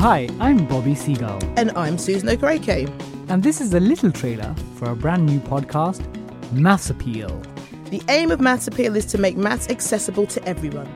[0.00, 2.88] Hi, I'm Bobby Seagull, And I'm Susan Okereke.
[3.28, 6.02] and this is a little trailer for a brand new podcast,
[6.52, 7.28] Maths Appeal.
[7.90, 10.88] The aim of Maths Appeal is to make maths accessible to everyone.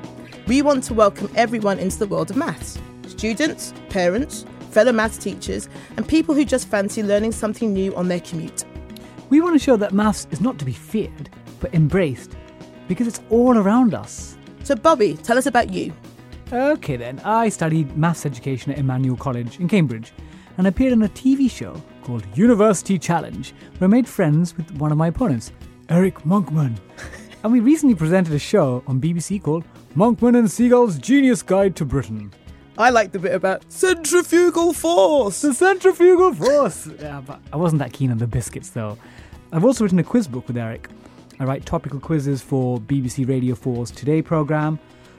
[0.46, 5.68] We want to welcome everyone into the world of maths students, parents, fellow maths teachers,
[5.98, 8.64] and people who just fancy learning something new on their commute.
[9.28, 11.28] We want to show that maths is not to be feared,
[11.60, 12.32] but embraced,
[12.88, 14.38] because it's all around us.
[14.62, 15.92] So, Bobby, tell us about you.
[16.54, 20.12] Okay, then, I studied maths education at Emmanuel College in Cambridge
[20.56, 24.92] and appeared on a TV show called University Challenge, where I made friends with one
[24.92, 25.50] of my opponents,
[25.88, 26.78] Eric Monkman.
[27.42, 29.64] and we recently presented a show on BBC called
[29.96, 32.32] Monkman and Seagull's Genius Guide to Britain.
[32.78, 35.42] I like the bit about centrifugal force.
[35.42, 36.86] The centrifugal force!
[37.00, 38.96] yeah, but I wasn't that keen on the biscuits though.
[39.50, 40.88] I've also written a quiz book with Eric.
[41.40, 44.78] I write topical quizzes for BBC Radio 4's Today programme,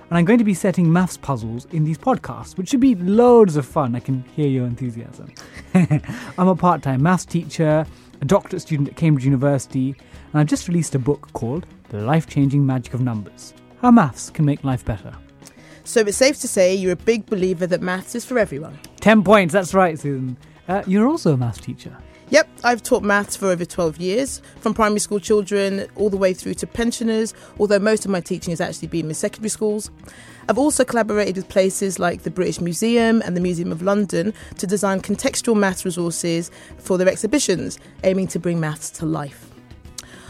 [0.09, 3.56] and I'm going to be setting maths puzzles in these podcasts, which should be loads
[3.56, 3.95] of fun.
[3.95, 5.31] I can hear your enthusiasm.
[5.73, 7.86] I'm a part time maths teacher,
[8.22, 9.95] a doctorate student at Cambridge University,
[10.31, 14.30] and I've just released a book called The Life Changing Magic of Numbers How Maths
[14.30, 15.14] Can Make Life Better.
[15.84, 18.80] So, it's safe to say you're a big believer that maths is for everyone.
[19.02, 20.36] 10 points, that's right, Susan.
[20.67, 21.95] Uh, you're also a maths teacher.
[22.30, 26.34] Yep, I've taught maths for over 12 years, from primary school children all the way
[26.34, 29.92] through to pensioners, although most of my teaching has actually been in secondary schools.
[30.50, 34.66] I've also collaborated with places like the British Museum and the Museum of London to
[34.66, 36.50] design contextual maths resources
[36.80, 39.52] for their exhibitions, aiming to bring maths to life.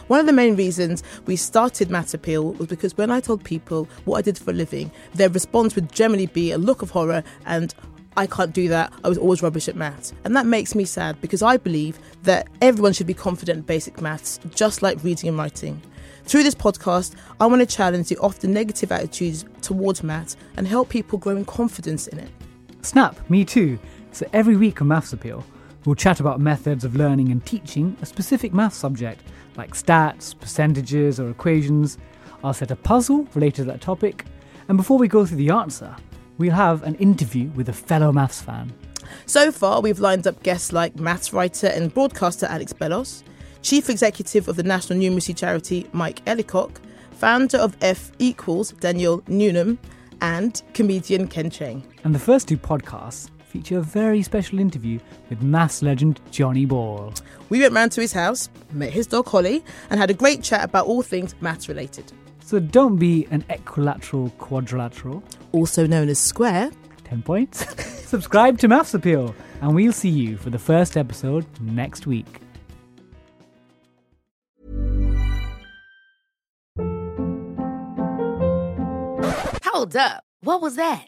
[0.07, 3.87] One of the main reasons we started Maths Appeal was because when I told people
[4.03, 7.23] what I did for a living, their response would generally be a look of horror
[7.45, 7.73] and
[8.17, 8.93] I can't do that.
[9.03, 10.13] I was always rubbish at maths.
[10.23, 14.01] And that makes me sad because I believe that everyone should be confident in basic
[14.01, 15.81] maths, just like reading and writing.
[16.23, 20.89] Through this podcast, I want to challenge the often negative attitudes towards maths and help
[20.89, 22.29] people grow in confidence in it.
[22.81, 23.77] Snap, me too.
[24.11, 25.43] So every week on Maths Appeal,
[25.85, 29.21] we'll chat about methods of learning and teaching a specific maths subject,
[29.57, 31.97] like stats, percentages, or equations.
[32.43, 34.25] I'll set a puzzle related to that topic,
[34.67, 35.95] and before we go through the answer,
[36.37, 38.73] we'll have an interview with a fellow maths fan.
[39.25, 43.23] So far, we've lined up guests like maths writer and broadcaster Alex Bellos,
[43.61, 46.77] chief executive of the National Numeracy Charity Mike Ellicock,
[47.11, 49.77] founder of F equals Daniel Newnham,
[50.21, 51.83] and comedian Ken Cheng.
[52.03, 57.13] And the first two podcasts feature a very special interview with maths legend Johnny Ball.
[57.49, 60.65] We went round to his house, met his dog Holly, and had a great chat
[60.65, 62.11] about all things maths related.
[62.41, 65.23] So don't be an equilateral quadrilateral.
[65.55, 66.71] Also known as Square,
[67.05, 67.65] 10 points.
[68.09, 72.41] Subscribe to Maths Appeal, and we'll see you for the first episode next week.
[79.63, 80.25] Hold up.
[80.41, 81.07] What was that?